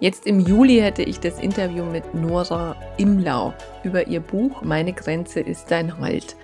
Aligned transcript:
Jetzt 0.00 0.28
im 0.28 0.38
Juli 0.38 0.78
hatte 0.78 1.02
ich 1.02 1.18
das 1.18 1.40
Interview 1.40 1.84
mit 1.84 2.14
Nora 2.14 2.76
Imlau 2.98 3.52
über 3.82 4.06
ihr 4.06 4.20
Buch 4.20 4.62
Meine 4.62 4.92
Grenze 4.92 5.40
ist 5.40 5.72
dein 5.72 5.98
Halt. 5.98 6.36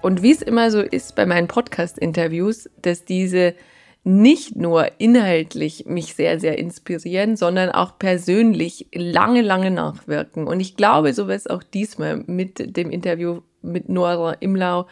Und 0.00 0.22
wie 0.22 0.32
es 0.32 0.40
immer 0.40 0.70
so 0.70 0.80
ist 0.80 1.14
bei 1.14 1.26
meinen 1.26 1.46
Podcast-Interviews, 1.46 2.70
dass 2.80 3.04
diese 3.04 3.54
nicht 4.02 4.56
nur 4.56 4.98
inhaltlich 4.98 5.84
mich 5.84 6.14
sehr, 6.14 6.40
sehr 6.40 6.58
inspirieren, 6.58 7.36
sondern 7.36 7.68
auch 7.68 7.98
persönlich 7.98 8.88
lange, 8.94 9.42
lange 9.42 9.70
nachwirken. 9.70 10.46
Und 10.46 10.60
ich 10.60 10.76
glaube, 10.76 11.12
so 11.12 11.28
wird 11.28 11.40
es 11.40 11.46
auch 11.46 11.62
diesmal 11.62 12.24
mit 12.26 12.76
dem 12.78 12.90
Interview 12.90 13.42
mit 13.60 13.90
Nora 13.90 14.32
Imlau, 14.40 14.86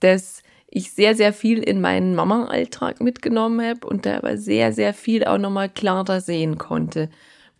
dass 0.00 0.42
ich 0.68 0.90
sehr, 0.90 1.14
sehr 1.14 1.32
viel 1.32 1.62
in 1.62 1.80
meinen 1.80 2.16
Mama-Alltag 2.16 3.00
mitgenommen 3.00 3.64
habe 3.64 3.86
und 3.86 4.04
da 4.04 4.16
aber 4.16 4.36
sehr, 4.36 4.72
sehr 4.72 4.92
viel 4.92 5.24
auch 5.24 5.38
nochmal 5.38 5.68
klarer 5.68 6.20
sehen 6.20 6.58
konnte. 6.58 7.08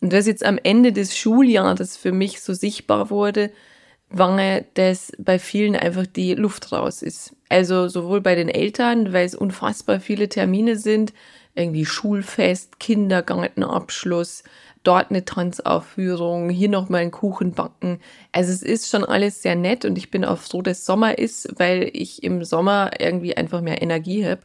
Und 0.03 0.13
was 0.13 0.27
jetzt 0.27 0.45
am 0.45 0.59
Ende 0.63 0.93
des 0.93 1.17
Schuljahres 1.17 1.97
für 1.97 2.11
mich 2.11 2.41
so 2.41 2.53
sichtbar 2.55 3.09
wurde, 3.09 3.53
war, 4.11 4.61
dass 4.75 5.13
bei 5.17 5.39
vielen 5.39 5.77
einfach 5.77 6.07
die 6.07 6.35
Luft 6.35 6.73
raus 6.73 7.03
ist. 7.03 7.35
Also 7.49 7.89
sowohl 7.89 8.21
bei 8.21 8.35
den 8.35 8.49
Eltern, 8.49 9.13
weil 9.13 9.25
es 9.25 9.37
unfassbar 9.37 10.01
viele 10.01 10.29
Termine 10.29 10.77
sind, 10.77 11.15
irgendwie 11.55 11.87
Schulfest, 11.87 12.81
Kindergartenabschluss, 12.81 14.43
dort 14.83 15.11
eine 15.11 15.25
Tanzaufführung, 15.25 16.51
hier 16.51 16.69
nochmal 16.69 17.03
einen 17.03 17.13
Kuchen 17.13 17.53
backen. 17.53 18.01
Also 18.33 18.51
es 18.51 18.63
ist 18.63 18.91
schon 18.91 19.05
alles 19.05 19.41
sehr 19.41 19.55
nett 19.55 19.85
und 19.85 19.97
ich 19.97 20.11
bin 20.11 20.25
auch 20.25 20.39
froh, 20.39 20.63
dass 20.63 20.85
Sommer 20.85 21.17
ist, 21.17 21.49
weil 21.59 21.89
ich 21.93 22.25
im 22.25 22.45
Sommer 22.45 22.91
irgendwie 22.99 23.37
einfach 23.37 23.61
mehr 23.61 23.81
Energie 23.81 24.27
habe. 24.27 24.43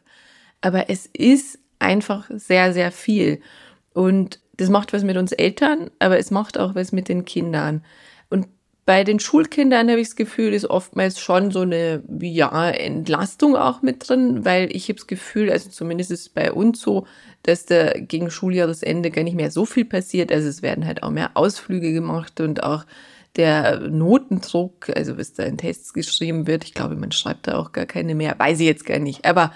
Aber 0.61 0.91
es 0.91 1.07
ist 1.07 1.57
einfach 1.79 2.29
sehr, 2.29 2.73
sehr 2.73 2.91
viel. 2.91 3.41
Und 3.97 4.39
das 4.57 4.69
macht 4.69 4.93
was 4.93 5.03
mit 5.03 5.17
uns 5.17 5.31
Eltern, 5.31 5.89
aber 5.97 6.19
es 6.19 6.29
macht 6.29 6.59
auch 6.59 6.75
was 6.75 6.91
mit 6.91 7.09
den 7.09 7.25
Kindern. 7.25 7.83
Und 8.29 8.45
bei 8.85 9.03
den 9.03 9.19
Schulkindern 9.19 9.89
habe 9.89 9.99
ich 9.99 10.09
das 10.09 10.15
Gefühl, 10.15 10.53
ist 10.53 10.69
oftmals 10.69 11.19
schon 11.19 11.49
so 11.49 11.61
eine 11.61 12.03
ja, 12.21 12.69
Entlastung 12.69 13.55
auch 13.55 13.81
mit 13.81 14.07
drin, 14.07 14.45
weil 14.45 14.69
ich 14.71 14.83
habe 14.89 14.97
das 14.97 15.07
Gefühl, 15.07 15.49
also 15.49 15.71
zumindest 15.71 16.11
ist 16.11 16.21
es 16.21 16.29
bei 16.29 16.53
uns 16.53 16.79
so, 16.79 17.07
dass 17.41 17.65
da 17.65 17.93
gegen 17.93 18.29
Schuljahresende 18.29 19.09
gar 19.09 19.23
nicht 19.23 19.35
mehr 19.35 19.49
so 19.49 19.65
viel 19.65 19.85
passiert. 19.85 20.31
Also 20.31 20.47
es 20.47 20.61
werden 20.61 20.85
halt 20.85 21.01
auch 21.01 21.09
mehr 21.09 21.31
Ausflüge 21.33 21.91
gemacht 21.91 22.39
und 22.39 22.61
auch 22.61 22.85
der 23.35 23.79
Notendruck, 23.79 24.95
also 24.95 25.17
was 25.17 25.33
da 25.33 25.41
in 25.41 25.57
Tests 25.57 25.91
geschrieben 25.91 26.45
wird, 26.45 26.65
ich 26.65 26.75
glaube, 26.75 26.95
man 26.97 27.11
schreibt 27.11 27.47
da 27.47 27.57
auch 27.57 27.71
gar 27.71 27.87
keine 27.87 28.13
mehr, 28.13 28.37
weiß 28.37 28.59
ich 28.59 28.67
jetzt 28.67 28.85
gar 28.85 28.99
nicht. 28.99 29.25
Aber 29.25 29.51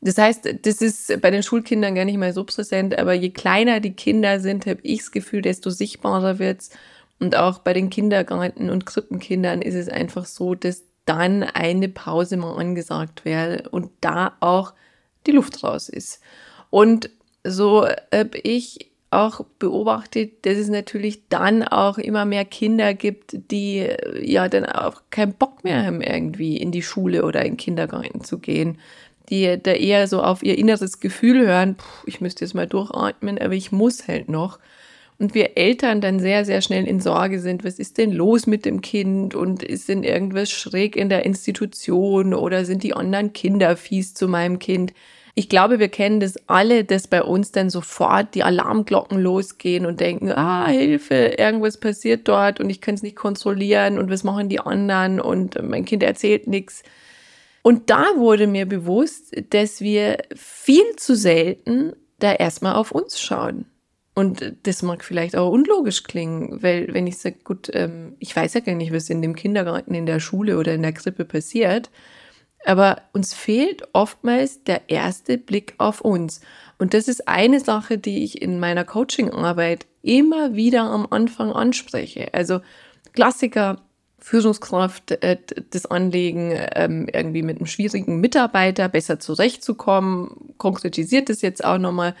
das 0.00 0.18
heißt, 0.18 0.48
das 0.62 0.82
ist 0.82 1.20
bei 1.20 1.30
den 1.30 1.42
Schulkindern 1.42 1.94
gar 1.94 2.04
nicht 2.04 2.18
mehr 2.18 2.32
so 2.32 2.44
präsent, 2.44 2.98
aber 2.98 3.14
je 3.14 3.30
kleiner 3.30 3.80
die 3.80 3.94
Kinder 3.94 4.40
sind, 4.40 4.66
habe 4.66 4.80
ich 4.82 4.98
das 4.98 5.10
Gefühl, 5.10 5.42
desto 5.42 5.70
sichtbarer 5.70 6.38
wird's. 6.38 6.70
Und 7.18 7.34
auch 7.34 7.60
bei 7.60 7.72
den 7.72 7.88
Kindergarten- 7.88 8.68
und 8.68 8.84
Krippenkindern 8.84 9.62
ist 9.62 9.74
es 9.74 9.88
einfach 9.88 10.26
so, 10.26 10.54
dass 10.54 10.84
dann 11.06 11.44
eine 11.44 11.88
Pause 11.88 12.36
mal 12.36 12.58
angesagt 12.58 13.24
wäre 13.24 13.68
und 13.70 13.90
da 14.00 14.36
auch 14.40 14.74
die 15.26 15.32
Luft 15.32 15.64
raus 15.64 15.88
ist. 15.88 16.20
Und 16.68 17.10
so 17.42 17.86
habe 18.12 18.38
ich 18.42 18.90
auch 19.10 19.40
beobachtet, 19.58 20.44
dass 20.44 20.58
es 20.58 20.68
natürlich 20.68 21.28
dann 21.28 21.62
auch 21.62 21.96
immer 21.96 22.24
mehr 22.24 22.44
Kinder 22.44 22.92
gibt, 22.92 23.50
die 23.50 23.88
ja 24.20 24.48
dann 24.48 24.66
auch 24.66 25.02
keinen 25.10 25.32
Bock 25.32 25.64
mehr 25.64 25.86
haben, 25.86 26.02
irgendwie 26.02 26.56
in 26.56 26.72
die 26.72 26.82
Schule 26.82 27.24
oder 27.24 27.42
in 27.42 27.52
den 27.52 27.56
Kindergarten 27.56 28.22
zu 28.22 28.38
gehen 28.38 28.78
die 29.28 29.58
da 29.62 29.72
eher 29.72 30.08
so 30.08 30.22
auf 30.22 30.42
ihr 30.42 30.58
inneres 30.58 31.00
Gefühl 31.00 31.46
hören, 31.46 31.76
ich 32.04 32.20
müsste 32.20 32.44
jetzt 32.44 32.54
mal 32.54 32.66
durchatmen, 32.66 33.38
aber 33.38 33.54
ich 33.54 33.72
muss 33.72 34.08
halt 34.08 34.28
noch. 34.28 34.58
Und 35.18 35.34
wir 35.34 35.56
Eltern 35.56 36.02
dann 36.02 36.20
sehr, 36.20 36.44
sehr 36.44 36.60
schnell 36.60 36.86
in 36.86 37.00
Sorge 37.00 37.40
sind, 37.40 37.64
was 37.64 37.78
ist 37.78 37.96
denn 37.96 38.12
los 38.12 38.46
mit 38.46 38.66
dem 38.66 38.82
Kind 38.82 39.34
und 39.34 39.62
ist 39.62 39.88
denn 39.88 40.02
irgendwas 40.02 40.50
schräg 40.50 40.94
in 40.94 41.08
der 41.08 41.24
Institution 41.24 42.34
oder 42.34 42.66
sind 42.66 42.82
die 42.82 42.94
anderen 42.94 43.32
Kinder 43.32 43.76
fies 43.76 44.12
zu 44.12 44.28
meinem 44.28 44.58
Kind? 44.58 44.92
Ich 45.38 45.48
glaube, 45.50 45.78
wir 45.78 45.88
kennen 45.88 46.20
das 46.20 46.36
alle, 46.48 46.84
dass 46.84 47.08
bei 47.08 47.22
uns 47.22 47.52
dann 47.52 47.68
sofort 47.68 48.34
die 48.34 48.42
Alarmglocken 48.42 49.18
losgehen 49.18 49.84
und 49.84 50.00
denken, 50.00 50.32
ah, 50.32 50.66
Hilfe, 50.66 51.34
irgendwas 51.38 51.78
passiert 51.78 52.26
dort 52.28 52.58
und 52.58 52.70
ich 52.70 52.80
kann 52.80 52.94
es 52.94 53.02
nicht 53.02 53.16
kontrollieren 53.16 53.98
und 53.98 54.10
was 54.10 54.24
machen 54.24 54.48
die 54.48 54.60
anderen 54.60 55.20
und 55.20 55.62
mein 55.62 55.84
Kind 55.84 56.02
erzählt 56.02 56.46
nichts. 56.46 56.82
Und 57.66 57.90
da 57.90 58.04
wurde 58.14 58.46
mir 58.46 58.64
bewusst, 58.64 59.34
dass 59.50 59.80
wir 59.80 60.18
viel 60.36 60.84
zu 60.98 61.16
selten 61.16 61.94
da 62.20 62.32
erstmal 62.32 62.76
auf 62.76 62.92
uns 62.92 63.20
schauen. 63.20 63.66
Und 64.14 64.54
das 64.62 64.84
mag 64.84 65.02
vielleicht 65.02 65.34
auch 65.34 65.50
unlogisch 65.50 66.04
klingen, 66.04 66.62
weil 66.62 66.94
wenn 66.94 67.08
ich 67.08 67.18
sage, 67.18 67.38
gut, 67.42 67.68
ähm, 67.72 68.14
ich 68.20 68.36
weiß 68.36 68.54
ja 68.54 68.60
gar 68.60 68.76
nicht, 68.76 68.92
was 68.92 69.10
in 69.10 69.20
dem 69.20 69.34
Kindergarten, 69.34 69.94
in 69.94 70.06
der 70.06 70.20
Schule 70.20 70.58
oder 70.58 70.74
in 70.74 70.82
der 70.82 70.92
Krippe 70.92 71.24
passiert, 71.24 71.90
aber 72.64 73.02
uns 73.12 73.34
fehlt 73.34 73.82
oftmals 73.94 74.62
der 74.62 74.88
erste 74.88 75.36
Blick 75.36 75.74
auf 75.78 76.00
uns. 76.00 76.42
Und 76.78 76.94
das 76.94 77.08
ist 77.08 77.26
eine 77.26 77.58
Sache, 77.58 77.98
die 77.98 78.22
ich 78.22 78.40
in 78.40 78.60
meiner 78.60 78.84
Coachingarbeit 78.84 79.86
immer 80.02 80.54
wieder 80.54 80.82
am 80.82 81.08
Anfang 81.10 81.50
anspreche. 81.50 82.32
Also 82.32 82.60
Klassiker, 83.12 83.82
Führungskraft 84.18 85.10
äh, 85.22 85.38
das 85.70 85.86
Anliegen, 85.86 86.52
ähm, 86.74 87.08
irgendwie 87.12 87.42
mit 87.42 87.58
einem 87.58 87.66
schwierigen 87.66 88.20
Mitarbeiter 88.20 88.88
besser 88.88 89.18
zurechtzukommen, 89.20 90.54
konkretisiert 90.58 91.30
es 91.30 91.42
jetzt 91.42 91.64
auch 91.64 91.78
nochmal 91.78 92.14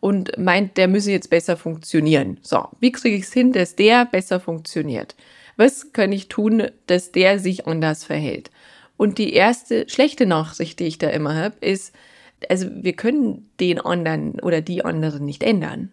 und 0.00 0.36
meint, 0.38 0.76
der 0.76 0.88
müsse 0.88 1.10
jetzt 1.10 1.30
besser 1.30 1.56
funktionieren. 1.56 2.38
So, 2.42 2.68
wie 2.80 2.92
kriege 2.92 3.16
ich 3.16 3.24
es 3.24 3.32
hin, 3.32 3.52
dass 3.52 3.76
der 3.76 4.04
besser 4.04 4.40
funktioniert? 4.40 5.16
Was 5.56 5.92
kann 5.92 6.12
ich 6.12 6.28
tun, 6.28 6.68
dass 6.86 7.10
der 7.10 7.38
sich 7.38 7.66
anders 7.66 8.04
verhält? 8.04 8.50
Und 8.96 9.18
die 9.18 9.32
erste 9.32 9.88
schlechte 9.88 10.26
Nachricht, 10.26 10.78
die 10.78 10.86
ich 10.86 10.98
da 10.98 11.08
immer 11.08 11.34
habe, 11.34 11.56
ist, 11.60 11.94
also 12.48 12.68
wir 12.72 12.92
können 12.92 13.50
den 13.58 13.80
anderen 13.80 14.38
oder 14.40 14.60
die 14.60 14.84
anderen 14.84 15.24
nicht 15.24 15.42
ändern. 15.42 15.90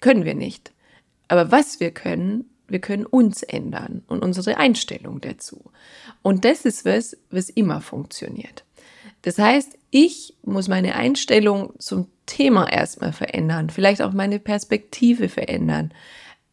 Können 0.00 0.24
wir 0.24 0.34
nicht. 0.34 0.72
Aber 1.28 1.50
was 1.50 1.80
wir 1.80 1.90
können, 1.90 2.44
wir 2.68 2.80
können 2.80 3.06
uns 3.06 3.42
ändern 3.42 4.02
und 4.08 4.22
unsere 4.22 4.56
Einstellung 4.58 5.20
dazu. 5.20 5.70
Und 6.22 6.44
das 6.44 6.64
ist 6.64 6.84
was, 6.84 7.16
was 7.30 7.48
immer 7.48 7.80
funktioniert. 7.80 8.64
Das 9.22 9.38
heißt, 9.38 9.76
ich 9.90 10.34
muss 10.42 10.68
meine 10.68 10.94
Einstellung 10.94 11.72
zum 11.78 12.06
Thema 12.26 12.70
erstmal 12.70 13.12
verändern, 13.12 13.70
vielleicht 13.70 14.02
auch 14.02 14.12
meine 14.12 14.38
Perspektive 14.38 15.28
verändern, 15.28 15.92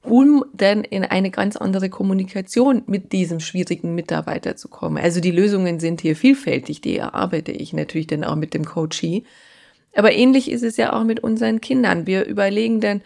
um 0.04 0.44
dann 0.54 0.84
in 0.84 1.04
eine 1.04 1.32
ganz 1.32 1.56
andere 1.56 1.90
Kommunikation 1.90 2.84
mit 2.88 3.12
diesem 3.12 3.40
schwierigen 3.40 3.96
Mitarbeiter 3.96 4.56
zu 4.56 4.68
kommen. 4.68 4.98
Also 4.98 5.20
die 5.20 5.32
Lösungen 5.32 5.80
sind 5.80 6.02
hier 6.02 6.16
vielfältig, 6.16 6.82
die 6.82 6.98
erarbeite 6.98 7.52
ich 7.52 7.74
natürlich 7.74 8.08
dann 8.08 8.24
auch 8.24 8.36
mit 8.36 8.54
dem 8.54 8.66
Coachee. 8.66 9.24
Aber 9.96 10.12
ähnlich 10.12 10.52
ist 10.52 10.64
es 10.64 10.78
ja 10.78 10.94
auch 10.94 11.04
mit 11.04 11.22
unseren 11.22 11.62
Kindern. 11.62 12.08
Wir 12.08 12.26
überlegen 12.26 12.82
dann, 12.82 13.02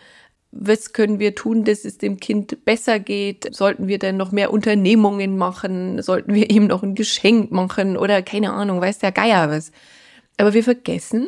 was 0.51 0.93
können 0.93 1.19
wir 1.19 1.35
tun, 1.35 1.63
dass 1.65 1.85
es 1.85 1.97
dem 1.97 2.19
Kind 2.19 2.65
besser 2.65 2.99
geht? 2.99 3.53
Sollten 3.53 3.87
wir 3.87 3.99
denn 3.99 4.17
noch 4.17 4.31
mehr 4.31 4.51
Unternehmungen 4.51 5.37
machen? 5.37 6.01
Sollten 6.01 6.33
wir 6.33 6.49
ihm 6.49 6.67
noch 6.67 6.83
ein 6.83 6.95
Geschenk 6.95 7.51
machen? 7.51 7.97
Oder 7.97 8.21
keine 8.21 8.51
Ahnung, 8.51 8.81
weiß 8.81 8.99
der 8.99 9.11
Geier 9.11 9.49
was. 9.49 9.71
Aber 10.37 10.53
wir 10.53 10.63
vergessen, 10.63 11.27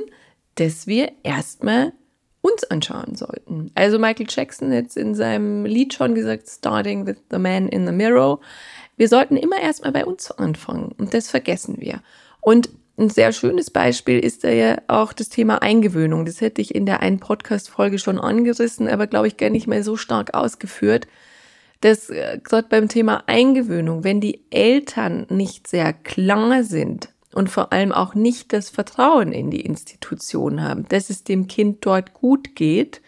dass 0.56 0.88
wir 0.88 1.12
erstmal 1.24 1.94
uns 2.42 2.64
anschauen 2.66 3.16
sollten. 3.16 3.72
Also 3.76 4.00
Michael 4.00 4.28
Jackson 4.30 4.74
hat 4.74 4.96
in 4.96 5.14
seinem 5.14 5.66
Lied 5.66 5.94
schon 5.94 6.16
gesagt, 6.16 6.48
starting 6.48 7.06
with 7.06 7.18
the 7.32 7.38
man 7.38 7.68
in 7.68 7.86
the 7.86 7.92
mirror. 7.92 8.40
Wir 8.96 9.10
sollten 9.10 9.36
immer 9.36 9.60
erstmal 9.62 9.92
bei 9.92 10.06
uns 10.06 10.32
anfangen 10.32 10.94
und 10.98 11.14
das 11.14 11.30
vergessen 11.30 11.78
wir. 11.80 12.02
Und 12.42 12.70
ein 13.00 13.10
sehr 13.10 13.32
schönes 13.32 13.72
Beispiel 13.72 14.20
ist 14.20 14.44
da 14.44 14.50
ja 14.50 14.78
auch 14.88 15.14
das 15.14 15.30
Thema 15.30 15.62
Eingewöhnung. 15.62 16.26
Das 16.26 16.42
hätte 16.42 16.62
ich 16.62 16.76
in 16.76 16.86
der 16.86 17.00
einen 17.02 17.20
Podcast-Folge 17.20 17.98
schon 17.98 18.20
angerissen, 18.20 18.88
aber 18.88 19.08
glaube 19.08 19.28
ich 19.28 19.38
gar 19.38 19.50
nicht 19.50 19.68
mehr 19.68 19.84
so 19.84 19.96
stark 19.96 20.34
ausgeführt. 20.34 21.08
Dass 21.82 22.10
äh, 22.10 22.40
gerade 22.44 22.68
beim 22.68 22.90
Thema 22.90 23.24
Eingewöhnung, 23.28 24.04
wenn 24.04 24.20
die 24.20 24.42
Eltern 24.50 25.26
nicht 25.30 25.68
sehr 25.68 25.94
klar 25.94 26.64
sind 26.64 27.10
und 27.34 27.50
vor 27.50 27.72
allem 27.72 27.94
auch 27.94 28.16
nicht 28.16 28.52
das 28.52 28.70
Vertrauen 28.70 29.32
in 29.32 29.50
die 29.50 29.62
Institution 29.62 30.62
haben, 30.62 30.86
dass 30.90 31.10
es 31.10 31.24
dem 31.24 31.48
Kind 31.48 31.86
dort 31.86 32.14
gut 32.14 32.56
geht, 32.56 33.02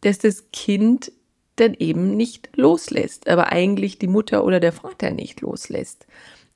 dass 0.00 0.18
das 0.18 0.50
Kind 0.52 1.12
dann 1.56 1.74
eben 1.74 2.16
nicht 2.16 2.50
loslässt, 2.56 3.28
aber 3.28 3.52
eigentlich 3.52 3.98
die 3.98 4.06
Mutter 4.06 4.44
oder 4.44 4.60
der 4.60 4.72
Vater 4.72 5.10
nicht 5.10 5.40
loslässt. 5.40 6.06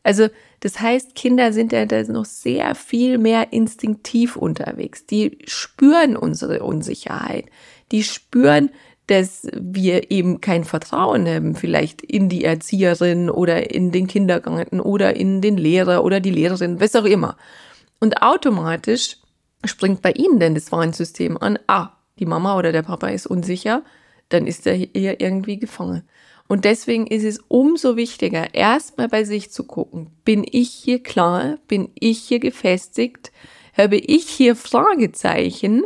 Also 0.02 0.28
das 0.60 0.81
heißt, 0.81 1.14
Kinder 1.14 1.52
sind 1.52 1.72
ja 1.72 1.87
da 1.87 2.02
noch 2.04 2.25
sehr 2.25 2.75
viel 2.75 3.19
mehr 3.19 3.52
instinktiv 3.52 4.37
unterwegs. 4.37 5.06
Die 5.06 5.38
spüren 5.46 6.16
unsere 6.16 6.62
Unsicherheit. 6.62 7.46
Die 7.90 8.02
spüren, 8.02 8.70
dass 9.06 9.49
wir 9.52 10.10
eben 10.10 10.40
kein 10.40 10.64
Vertrauen 10.64 11.26
haben, 11.26 11.54
vielleicht 11.54 12.02
in 12.02 12.28
die 12.28 12.44
Erzieherin 12.44 13.28
oder 13.28 13.70
in 13.72 13.90
den 13.90 14.06
Kindergarten 14.06 14.81
oder 14.81 15.16
in 15.16 15.40
den 15.40 15.56
Lehrer 15.56 16.04
oder 16.04 16.20
die 16.20 16.31
Lehrerin, 16.31 16.81
was 16.81 16.96
auch 16.96 17.04
immer. 17.04 17.37
Und 17.99 18.22
automatisch 18.22 19.19
springt 19.64 20.02
bei 20.02 20.12
ihnen 20.12 20.38
denn 20.40 20.54
das 20.54 20.72
Warnsystem 20.72 21.37
an, 21.37 21.58
ah, 21.66 21.90
die 22.19 22.26
Mama 22.26 22.56
oder 22.56 22.72
der 22.72 22.82
Papa 22.82 23.08
ist 23.08 23.26
unsicher, 23.26 23.82
dann 24.28 24.46
ist 24.46 24.66
er 24.66 24.75
hier 24.75 25.20
irgendwie 25.20 25.58
gefangen. 25.58 26.02
Und 26.52 26.66
deswegen 26.66 27.06
ist 27.06 27.25
es 27.25 27.40
umso 27.49 27.96
wichtiger, 27.96 28.52
erstmal 28.52 29.08
bei 29.08 29.25
sich 29.25 29.50
zu 29.50 29.64
gucken, 29.64 30.10
bin 30.22 30.44
ich 30.46 30.69
hier 30.69 31.02
klar, 31.02 31.56
bin 31.66 31.88
ich 31.99 32.19
hier 32.19 32.40
gefestigt, 32.40 33.32
habe 33.75 33.96
ich 33.96 34.28
hier 34.28 34.54
Fragezeichen 34.54 35.84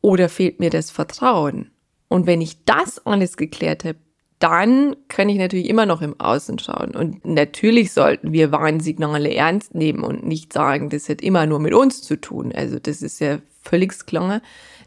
oder 0.00 0.28
fehlt 0.28 0.60
mir 0.60 0.70
das 0.70 0.92
Vertrauen? 0.92 1.72
Und 2.06 2.28
wenn 2.28 2.40
ich 2.40 2.64
das 2.64 3.04
alles 3.06 3.36
geklärt 3.36 3.84
habe, 3.84 3.98
dann 4.38 4.94
kann 5.08 5.28
ich 5.28 5.36
natürlich 5.36 5.68
immer 5.68 5.84
noch 5.84 6.00
im 6.00 6.20
Außen 6.20 6.60
schauen. 6.60 6.94
Und 6.94 7.24
natürlich 7.24 7.92
sollten 7.92 8.30
wir 8.32 8.52
Warnsignale 8.52 9.34
ernst 9.34 9.74
nehmen 9.74 10.04
und 10.04 10.24
nicht 10.24 10.52
sagen, 10.52 10.90
das 10.90 11.08
hat 11.08 11.22
immer 11.22 11.44
nur 11.46 11.58
mit 11.58 11.74
uns 11.74 12.02
zu 12.02 12.20
tun. 12.20 12.52
Also 12.54 12.78
das 12.78 13.02
ist 13.02 13.18
ja 13.18 13.40
völlig 13.62 14.06
klar 14.06 14.42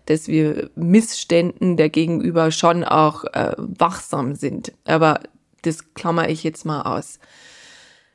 dass 0.05 0.27
wir 0.27 0.69
Missständen 0.75 1.77
der 1.77 1.89
Gegenüber 1.89 2.51
schon 2.51 2.83
auch 2.83 3.23
äh, 3.25 3.53
wachsam 3.57 4.35
sind. 4.35 4.73
Aber 4.85 5.21
das 5.61 5.93
klammer 5.93 6.29
ich 6.29 6.43
jetzt 6.43 6.65
mal 6.65 6.81
aus. 6.81 7.19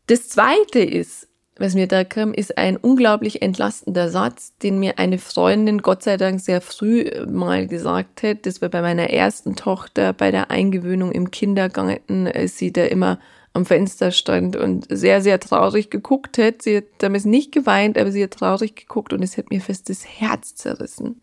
Das 0.06 0.28
zweite 0.28 0.80
ist, 0.80 1.28
was 1.58 1.74
mir 1.74 1.86
da 1.86 2.04
kam, 2.04 2.34
ist 2.34 2.58
ein 2.58 2.76
unglaublich 2.76 3.40
entlastender 3.40 4.10
Satz, 4.10 4.56
den 4.58 4.78
mir 4.78 4.98
eine 4.98 5.18
Freundin 5.18 5.80
Gott 5.80 6.02
sei 6.02 6.18
Dank 6.18 6.40
sehr 6.40 6.60
früh 6.60 7.00
äh, 7.00 7.26
mal 7.26 7.66
gesagt 7.66 8.22
hat. 8.22 8.44
Das 8.46 8.60
war 8.60 8.68
bei 8.68 8.82
meiner 8.82 9.10
ersten 9.10 9.56
Tochter 9.56 10.12
bei 10.12 10.30
der 10.30 10.50
Eingewöhnung 10.50 11.12
im 11.12 11.30
Kindergarten, 11.30 12.28
sie 12.46 12.72
da 12.72 12.84
immer 12.84 13.18
am 13.54 13.64
Fenster 13.64 14.10
stand 14.10 14.54
und 14.54 14.86
sehr, 14.90 15.22
sehr 15.22 15.40
traurig 15.40 15.88
geguckt 15.88 16.36
hat. 16.36 16.60
Sie 16.60 16.76
hat 16.76 16.84
damals 16.98 17.24
nicht 17.24 17.52
geweint, 17.52 17.96
aber 17.96 18.12
sie 18.12 18.22
hat 18.22 18.32
traurig 18.32 18.76
geguckt 18.76 19.14
und 19.14 19.22
es 19.22 19.38
hat 19.38 19.48
mir 19.48 19.62
fest 19.62 19.88
das 19.88 20.04
Herz 20.06 20.54
zerrissen 20.54 21.22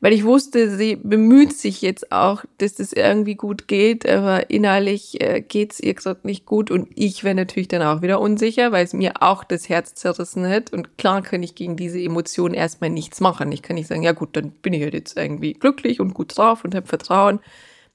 weil 0.00 0.12
ich 0.12 0.24
wusste, 0.24 0.76
sie 0.76 0.96
bemüht 0.96 1.52
sich 1.54 1.80
jetzt 1.80 2.12
auch, 2.12 2.44
dass 2.58 2.74
das 2.74 2.92
irgendwie 2.92 3.34
gut 3.34 3.66
geht, 3.66 4.08
aber 4.08 4.50
innerlich 4.50 5.20
äh, 5.20 5.40
geht's 5.40 5.80
ihr 5.80 5.94
gerade 5.94 6.20
nicht 6.24 6.44
gut 6.44 6.70
und 6.70 6.88
ich 6.94 7.24
wäre 7.24 7.34
natürlich 7.34 7.68
dann 7.68 7.82
auch 7.82 8.02
wieder 8.02 8.20
unsicher, 8.20 8.72
weil 8.72 8.84
es 8.84 8.92
mir 8.92 9.22
auch 9.22 9.42
das 9.44 9.68
Herz 9.68 9.94
zerrissen 9.94 10.46
hat 10.46 10.72
und 10.72 10.98
klar 10.98 11.22
kann 11.22 11.42
ich 11.42 11.54
gegen 11.54 11.76
diese 11.76 12.00
Emotionen 12.00 12.54
erstmal 12.54 12.90
nichts 12.90 13.20
machen. 13.20 13.50
Ich 13.52 13.62
kann 13.62 13.76
nicht 13.76 13.88
sagen, 13.88 14.02
ja 14.02 14.12
gut, 14.12 14.36
dann 14.36 14.50
bin 14.50 14.72
ich 14.74 14.82
halt 14.82 14.94
jetzt 14.94 15.16
irgendwie 15.16 15.54
glücklich 15.54 16.00
und 16.00 16.14
gut 16.14 16.36
drauf 16.36 16.64
und 16.64 16.74
habe 16.74 16.86
Vertrauen. 16.86 17.40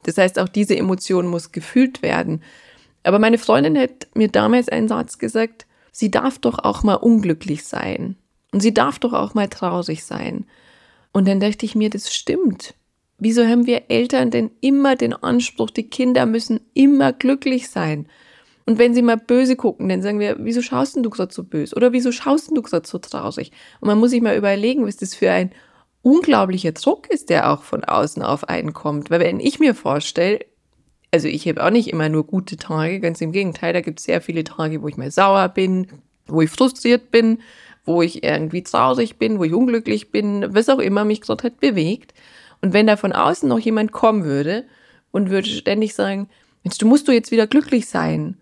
Das 0.04 0.18
heißt, 0.18 0.39
auch 0.39 0.50
diese 0.50 0.75
Emotion 0.75 1.27
muss 1.27 1.51
gefühlt 1.51 2.01
werden. 2.01 2.42
Aber 3.04 3.19
meine 3.19 3.38
Freundin 3.38 3.77
hat 3.77 4.07
mir 4.15 4.27
damals 4.27 4.69
einen 4.69 4.88
Satz 4.88 5.18
gesagt, 5.18 5.65
sie 5.92 6.09
darf 6.09 6.39
doch 6.39 6.59
auch 6.59 6.83
mal 6.83 6.95
unglücklich 6.95 7.63
sein 7.65 8.15
und 8.51 8.62
sie 8.62 8.74
darf 8.74 9.00
doch 9.00 9.13
auch 9.13 9.33
mal 9.33 9.47
traurig 9.47 10.04
sein. 10.04 10.45
Und 11.11 11.27
dann 11.27 11.39
dachte 11.39 11.65
ich 11.65 11.75
mir, 11.75 11.89
das 11.89 12.13
stimmt. 12.13 12.73
Wieso 13.17 13.45
haben 13.45 13.67
wir 13.67 13.83
Eltern 13.89 14.31
denn 14.31 14.51
immer 14.61 14.95
den 14.95 15.13
Anspruch, 15.13 15.69
die 15.69 15.89
Kinder 15.89 16.25
müssen 16.25 16.59
immer 16.73 17.13
glücklich 17.13 17.69
sein? 17.69 18.07
Und 18.65 18.79
wenn 18.79 18.93
sie 18.93 19.01
mal 19.01 19.17
böse 19.17 19.55
gucken, 19.55 19.89
dann 19.89 20.01
sagen 20.01 20.19
wir, 20.19 20.37
wieso 20.39 20.61
schaust 20.61 20.95
du 20.95 21.09
gerade 21.09 21.33
so 21.33 21.43
böse? 21.43 21.75
Oder 21.75 21.93
wieso 21.93 22.11
schaust 22.11 22.51
du 22.51 22.61
gerade 22.61 22.87
so 22.87 22.97
traurig? 22.99 23.51
Und 23.79 23.87
man 23.87 23.99
muss 23.99 24.11
sich 24.11 24.21
mal 24.21 24.37
überlegen, 24.37 24.85
was 24.85 24.97
das 24.97 25.13
für 25.13 25.31
ein 25.31 25.51
unglaublicher 26.03 26.71
Druck 26.71 27.09
ist, 27.09 27.29
der 27.29 27.51
auch 27.51 27.63
von 27.63 27.83
außen 27.83 28.23
auf 28.23 28.49
einen 28.49 28.73
kommt. 28.73 29.09
Weil 29.09 29.19
wenn 29.19 29.39
ich 29.39 29.59
mir 29.59 29.75
vorstelle, 29.75 30.39
also 31.11 31.27
ich 31.27 31.47
habe 31.47 31.63
auch 31.63 31.69
nicht 31.69 31.89
immer 31.89 32.09
nur 32.09 32.25
gute 32.25 32.57
Tage, 32.57 32.99
ganz 32.99 33.21
im 33.21 33.31
Gegenteil, 33.31 33.73
da 33.73 33.81
gibt 33.81 33.99
es 33.99 34.05
sehr 34.05 34.21
viele 34.21 34.43
Tage, 34.43 34.81
wo 34.81 34.87
ich 34.87 34.97
mal 34.97 35.11
sauer 35.11 35.49
bin, 35.49 35.87
wo 36.27 36.41
ich 36.41 36.49
frustriert 36.49 37.11
bin, 37.11 37.39
wo 37.86 38.01
ich 38.01 38.24
irgendwie 38.24 38.63
traurig 38.63 39.18
bin, 39.18 39.39
wo 39.39 39.44
ich 39.44 39.54
unglücklich 39.54 40.12
bin, 40.12 40.54
was 40.54 40.69
auch 40.69 40.80
immer 40.80 41.06
mich 41.06 41.22
gerade 41.22 41.44
hat 41.44 41.60
bewegt. 41.60 42.13
Und 42.62 42.74
wenn 42.74 42.88
da 42.88 42.95
von 42.98 43.12
außen 43.12 43.50
noch 43.50 43.60
jemand 43.60 43.92
kommen 43.92 44.24
würde 44.24 44.66
und 45.12 45.30
würde 45.30 45.50
ständig 45.50 45.95
sagen, 45.95 46.30
Mensch, 46.63 46.78
du 46.78 46.86
musst 46.86 47.07
du 47.07 47.12
jetzt 47.12 47.31
wieder 47.31 47.48
glücklich 47.48 47.88
sein, 47.88 48.38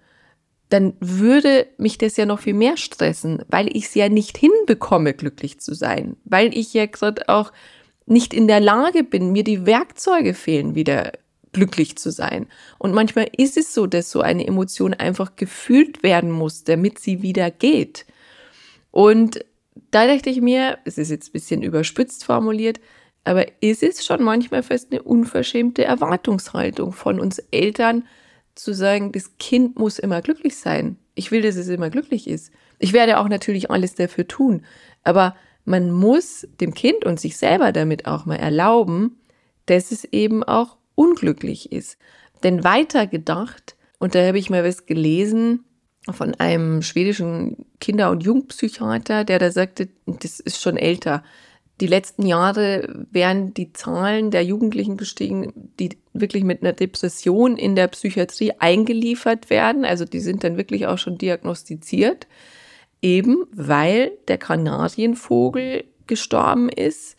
dann 0.69 0.93
würde 0.99 1.67
mich 1.77 1.97
das 1.97 2.15
ja 2.17 2.25
noch 2.25 2.39
viel 2.39 2.53
mehr 2.53 2.77
stressen, 2.77 3.43
weil 3.47 3.75
ich 3.75 3.85
es 3.85 3.95
ja 3.95 4.07
nicht 4.07 4.37
hinbekomme, 4.37 5.13
glücklich 5.13 5.59
zu 5.59 5.73
sein, 5.73 6.15
weil 6.25 6.55
ich 6.55 6.73
ja 6.73 6.85
gerade 6.85 7.27
auch 7.27 7.51
nicht 8.05 8.33
in 8.33 8.47
der 8.47 8.59
Lage 8.59 9.03
bin, 9.03 9.31
mir 9.31 9.43
die 9.43 9.65
Werkzeuge 9.65 10.33
fehlen, 10.33 10.75
wieder 10.75 11.13
glücklich 11.53 11.97
zu 11.97 12.11
sein. 12.11 12.47
Und 12.77 12.93
manchmal 12.93 13.29
ist 13.35 13.57
es 13.57 13.73
so, 13.73 13.87
dass 13.87 14.11
so 14.11 14.21
eine 14.21 14.45
Emotion 14.45 14.93
einfach 14.93 15.35
gefühlt 15.35 16.03
werden 16.03 16.31
muss, 16.31 16.63
damit 16.63 16.99
sie 16.99 17.21
wieder 17.21 17.49
geht. 17.49 18.05
Und 18.91 19.45
da 19.91 20.07
dachte 20.07 20.29
ich 20.29 20.41
mir, 20.41 20.79
es 20.85 20.97
ist 20.97 21.09
jetzt 21.09 21.29
ein 21.29 21.33
bisschen 21.33 21.61
überspitzt 21.61 22.25
formuliert, 22.25 22.79
aber 23.23 23.45
ist 23.61 23.83
es 23.83 24.05
schon 24.05 24.23
manchmal 24.23 24.63
fast 24.63 24.91
eine 24.91 25.03
unverschämte 25.03 25.83
Erwartungshaltung 25.83 26.93
von 26.93 27.19
uns 27.19 27.39
Eltern, 27.51 28.03
zu 28.59 28.73
sagen, 28.73 29.11
das 29.11 29.37
Kind 29.37 29.79
muss 29.79 29.99
immer 29.99 30.21
glücklich 30.21 30.57
sein. 30.57 30.97
Ich 31.15 31.31
will, 31.31 31.41
dass 31.41 31.55
es 31.55 31.69
immer 31.69 31.89
glücklich 31.89 32.27
ist. 32.27 32.51
Ich 32.77 32.93
werde 32.93 33.19
auch 33.19 33.29
natürlich 33.29 33.71
alles 33.71 33.95
dafür 33.95 34.27
tun, 34.27 34.65
aber 35.03 35.35
man 35.65 35.91
muss 35.91 36.47
dem 36.59 36.73
Kind 36.73 37.05
und 37.05 37.19
sich 37.19 37.37
selber 37.37 37.71
damit 37.71 38.05
auch 38.05 38.25
mal 38.25 38.35
erlauben, 38.35 39.17
dass 39.65 39.91
es 39.91 40.03
eben 40.05 40.43
auch 40.43 40.77
unglücklich 40.95 41.71
ist. 41.71 41.97
Denn 42.43 42.63
weiter 42.63 43.07
gedacht, 43.07 43.75
und 43.97 44.15
da 44.15 44.25
habe 44.25 44.39
ich 44.39 44.49
mal 44.49 44.63
was 44.63 44.85
gelesen, 44.85 45.65
von 46.13 46.35
einem 46.35 46.81
schwedischen 46.81 47.65
Kinder- 47.79 48.11
und 48.11 48.23
Jugendpsychiater, 48.23 49.23
der 49.23 49.39
da 49.39 49.51
sagte, 49.51 49.89
das 50.05 50.39
ist 50.39 50.61
schon 50.61 50.77
älter. 50.77 51.23
Die 51.81 51.87
letzten 51.87 52.25
Jahre 52.25 53.05
wären 53.09 53.53
die 53.53 53.71
Zahlen 53.71 54.31
der 54.31 54.43
Jugendlichen 54.43 54.97
gestiegen, 54.97 55.71
die 55.79 55.91
wirklich 56.13 56.43
mit 56.43 56.61
einer 56.61 56.73
Depression 56.73 57.55
in 57.55 57.75
der 57.75 57.87
Psychiatrie 57.87 58.51
eingeliefert 58.59 59.49
werden. 59.49 59.85
Also 59.85 60.03
die 60.03 60.19
sind 60.19 60.43
dann 60.43 60.57
wirklich 60.57 60.87
auch 60.87 60.97
schon 60.97 61.17
diagnostiziert, 61.17 62.27
eben 63.01 63.45
weil 63.53 64.11
der 64.27 64.37
Kanarienvogel 64.37 65.85
gestorben 66.05 66.67
ist 66.67 67.15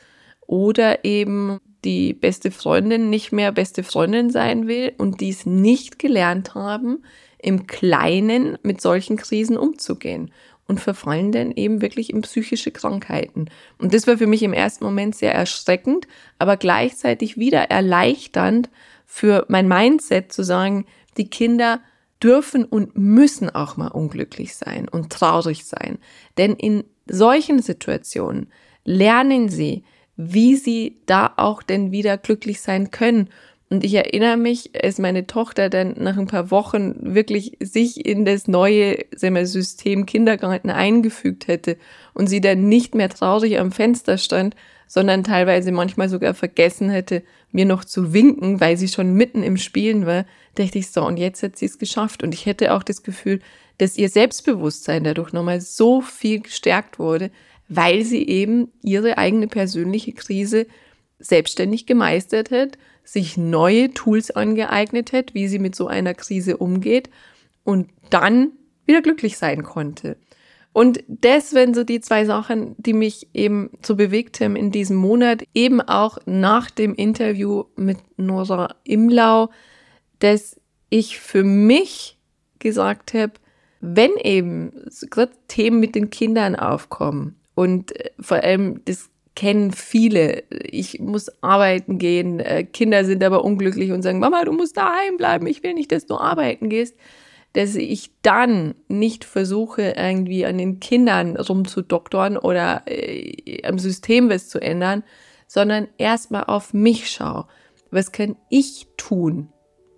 oder 0.47 1.05
eben 1.05 1.59
die 1.85 2.12
beste 2.12 2.50
Freundin 2.50 3.09
nicht 3.09 3.33
mehr 3.33 3.53
beste 3.53 3.83
Freundin 3.83 4.29
sein 4.29 4.67
will 4.67 4.93
und 4.99 5.21
dies 5.21 5.47
nicht 5.47 5.99
gelernt 5.99 6.55
haben, 6.55 7.03
im 7.42 7.66
Kleinen 7.66 8.59
mit 8.62 8.80
solchen 8.80 9.16
Krisen 9.16 9.56
umzugehen 9.56 10.30
und 10.66 10.80
verfallen 10.80 11.32
dann 11.32 11.50
eben 11.50 11.82
wirklich 11.82 12.11
in 12.11 12.23
psychische 12.23 12.70
Krankheiten. 12.70 13.47
Und 13.78 13.92
das 13.92 14.06
war 14.06 14.18
für 14.18 14.28
mich 14.28 14.42
im 14.42 14.52
ersten 14.52 14.85
Moment 14.85 15.16
sehr 15.16 15.35
erschreckend, 15.35 16.06
aber 16.38 16.56
gleichzeitig 16.56 17.37
wieder 17.37 17.70
erleichternd 17.70 18.70
für 19.04 19.47
mein 19.49 19.66
Mindset 19.66 20.32
zu 20.32 20.44
sagen, 20.44 20.87
die 21.16 21.28
Kinder 21.28 21.80
dürfen 22.23 22.64
und 22.64 22.97
müssen 22.97 23.50
auch 23.50 23.76
mal 23.76 23.88
unglücklich 23.88 24.54
sein 24.54 24.88
und 24.88 25.11
traurig 25.11 25.64
sein. 25.64 25.99
Denn 26.38 26.54
in 26.54 26.85
solchen 27.06 27.61
Situationen 27.61 28.52
lernen 28.85 29.49
sie, 29.49 29.85
wie 30.16 30.54
sie 30.54 31.00
da 31.06 31.32
auch 31.37 31.62
denn 31.62 31.92
wieder 31.92 32.18
glücklich 32.18 32.61
sein 32.61 32.90
können 32.90 33.30
und 33.71 33.85
ich 33.85 33.95
erinnere 33.95 34.37
mich, 34.37 34.71
als 34.83 34.99
meine 34.99 35.29
Tochter 35.29 35.71
dann 35.71 35.95
nach 35.97 36.19
ein 36.19 36.27
paar 36.27 36.50
Wochen 36.50 37.15
wirklich 37.15 37.57
sich 37.61 38.05
in 38.05 38.25
das 38.25 38.49
neue 38.49 38.99
wir, 39.17 39.47
System 39.47 40.07
Kindergarten 40.07 40.71
eingefügt 40.71 41.47
hätte 41.47 41.77
und 42.12 42.27
sie 42.27 42.41
dann 42.41 42.69
nicht 42.69 42.97
mehr 42.97 43.09
traurig 43.09 43.61
am 43.61 43.71
Fenster 43.71 44.19
stand, 44.19 44.57
sondern 44.89 45.23
teilweise 45.23 45.71
manchmal 45.71 46.09
sogar 46.09 46.35
vergessen 46.35 46.91
hätte, 46.91 47.23
mir 47.53 47.65
noch 47.65 47.85
zu 47.85 48.12
winken, 48.12 48.61
weil 48.61 48.77
sie 48.77 48.89
schon 48.89 49.15
mitten 49.15 49.45
im 49.45 49.57
Spielen 49.57 50.05
war, 50.05 50.27
dachte 50.57 50.79
ich 50.81 50.91
so, 50.91 51.05
und 51.05 51.17
jetzt 51.17 51.45
hat 51.45 51.57
sie 51.57 51.67
es 51.67 51.79
geschafft. 51.79 52.25
Und 52.25 52.35
ich 52.35 52.47
hätte 52.47 52.75
auch 52.75 52.83
das 52.83 53.05
Gefühl, 53.05 53.39
dass 53.79 53.97
ihr 53.97 54.09
Selbstbewusstsein 54.09 55.05
dadurch 55.05 55.33
nochmal 55.33 55.61
so 55.61 56.00
viel 56.00 56.41
gestärkt 56.41 56.99
wurde, 56.99 57.31
weil 57.69 58.03
sie 58.03 58.27
eben 58.27 58.73
ihre 58.83 59.17
eigene 59.17 59.47
persönliche 59.47 60.12
Krise 60.12 60.67
selbstständig 61.21 61.87
gemeistert 61.87 62.50
hat 62.50 62.77
sich 63.12 63.37
neue 63.37 63.93
Tools 63.93 64.31
angeeignet 64.31 65.12
hat, 65.12 65.35
wie 65.35 65.49
sie 65.49 65.59
mit 65.59 65.75
so 65.75 65.88
einer 65.88 66.14
Krise 66.14 66.59
umgeht 66.59 67.11
und 67.64 67.88
dann 68.09 68.52
wieder 68.87 69.02
glücklich 69.02 69.37
sein 69.37 69.64
konnte. 69.64 70.17
Und 70.73 71.02
das 71.09 71.52
wären 71.52 71.75
so 71.75 71.83
die 71.83 72.00
zwei 72.00 72.25
Sachen, 72.25 72.76
die 72.79 72.93
mich 72.93 73.29
eben 73.35 73.71
so 73.83 73.97
bewegt 73.97 74.40
haben 74.40 74.55
in 74.55 74.71
diesem 74.71 74.97
Monat, 74.97 75.43
eben 75.55 75.81
auch 75.81 76.19
nach 76.26 76.71
dem 76.71 76.95
Interview 76.95 77.64
mit 77.75 77.99
Nora 78.17 78.76
Imlau, 78.85 79.50
dass 80.21 80.61
ich 80.88 81.19
für 81.19 81.43
mich 81.43 82.17
gesagt 82.61 83.12
habe, 83.14 83.33
wenn 83.81 84.12
eben 84.23 84.73
gerade 85.11 85.33
Themen 85.49 85.81
mit 85.81 85.97
den 85.97 86.11
Kindern 86.11 86.55
aufkommen 86.55 87.40
und 87.57 87.90
äh, 87.97 88.11
vor 88.21 88.37
allem 88.37 88.85
das 88.85 89.11
kennen 89.40 89.73
viele. 89.73 90.42
Ich 90.50 91.00
muss 91.00 91.30
arbeiten 91.42 91.97
gehen, 91.97 92.40
äh, 92.40 92.64
Kinder 92.64 93.06
sind 93.06 93.25
aber 93.25 93.42
unglücklich 93.42 93.90
und 93.90 94.02
sagen, 94.02 94.18
Mama, 94.18 94.44
du 94.44 94.52
musst 94.52 94.76
daheim 94.76 95.16
bleiben, 95.16 95.47
ich 95.47 95.62
will 95.62 95.73
nicht, 95.73 95.92
dass 95.92 96.04
du 96.04 96.16
arbeiten 96.16 96.68
gehst 96.68 96.94
dass 97.52 97.75
ich 97.75 98.12
dann 98.23 98.75
nicht 98.88 99.25
versuche, 99.25 99.94
irgendwie 99.97 100.47
an 100.47 100.59
den 100.59 100.78
Kindern 100.78 101.37
rumzudoktoren 101.37 102.37
oder 102.37 102.82
äh, 102.87 103.62
am 103.64 103.78
System 103.78 104.30
was 104.30 104.49
zu 104.49 104.61
ändern, 104.61 105.02
sondern 105.49 105.88
erstmal 105.99 106.44
auf 106.44 106.73
mich 106.73 107.11
schaue. 107.11 107.47
Was 107.90 108.12
kann 108.12 108.37
ich 108.50 108.87
tun, 108.97 109.49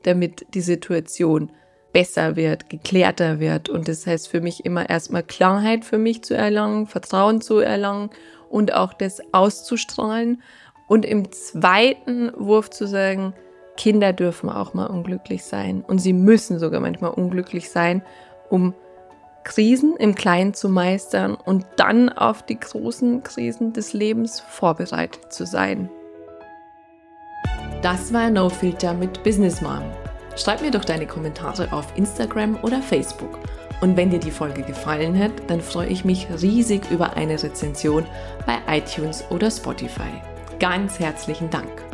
damit 0.04 0.46
die 0.54 0.62
Situation 0.62 1.52
besser 1.92 2.36
wird, 2.36 2.70
geklärter 2.70 3.38
wird? 3.38 3.68
Und 3.68 3.86
das 3.86 4.06
heißt 4.06 4.28
für 4.28 4.40
mich 4.40 4.64
immer 4.64 4.88
erstmal 4.88 5.22
Klarheit 5.22 5.84
für 5.84 5.98
mich 5.98 6.22
zu 6.22 6.34
erlangen, 6.34 6.86
Vertrauen 6.86 7.42
zu 7.42 7.58
erlangen 7.58 8.08
und 8.52 8.72
auch 8.74 8.92
das 8.92 9.20
auszustrahlen. 9.32 10.42
Und 10.86 11.04
im 11.04 11.32
zweiten 11.32 12.30
Wurf 12.36 12.70
zu 12.70 12.86
sagen, 12.86 13.34
Kinder 13.76 14.12
dürfen 14.12 14.50
auch 14.50 14.74
mal 14.74 14.86
unglücklich 14.86 15.44
sein 15.44 15.82
und 15.86 15.98
sie 15.98 16.12
müssen 16.12 16.58
sogar 16.58 16.80
manchmal 16.80 17.12
unglücklich 17.12 17.70
sein, 17.70 18.02
um 18.50 18.74
Krisen 19.44 19.96
im 19.96 20.14
Kleinen 20.14 20.52
zu 20.52 20.68
meistern 20.68 21.34
und 21.34 21.64
dann 21.76 22.10
auf 22.10 22.44
die 22.44 22.60
großen 22.60 23.22
Krisen 23.22 23.72
des 23.72 23.94
Lebens 23.94 24.40
vorbereitet 24.40 25.32
zu 25.32 25.46
sein. 25.46 25.88
Das 27.80 28.12
war 28.12 28.30
No 28.30 28.48
Filter 28.48 28.92
mit 28.92 29.22
Business 29.24 29.62
Mom. 29.62 29.82
Schreib 30.36 30.60
mir 30.60 30.70
doch 30.70 30.84
deine 30.84 31.06
Kommentare 31.06 31.72
auf 31.72 31.96
Instagram 31.96 32.58
oder 32.62 32.80
Facebook. 32.80 33.38
Und 33.82 33.96
wenn 33.96 34.10
dir 34.10 34.20
die 34.20 34.30
Folge 34.30 34.62
gefallen 34.62 35.18
hat, 35.18 35.32
dann 35.48 35.60
freue 35.60 35.88
ich 35.88 36.04
mich 36.04 36.28
riesig 36.40 36.88
über 36.92 37.16
eine 37.16 37.42
Rezension 37.42 38.06
bei 38.46 38.58
iTunes 38.78 39.24
oder 39.28 39.50
Spotify. 39.50 40.22
Ganz 40.60 41.00
herzlichen 41.00 41.50
Dank. 41.50 41.91